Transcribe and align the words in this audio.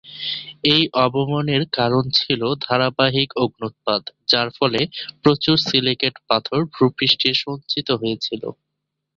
এই 0.65 0.83
অবনমনের 1.03 1.63
কারণ 1.77 2.03
ছিল 2.19 2.41
ধারাবাহিক 2.65 3.29
অগ্ন্যুৎপাত, 3.43 4.01
যার 4.27 4.49
ফলে 4.57 4.81
প্রচুর 5.21 5.57
সিলিকেট 5.67 6.15
পাথর 6.29 6.59
ভূপৃষ্ঠে 6.73 7.29
সঞ্চিত 7.43 7.87
হয়েছিল। 8.01 8.43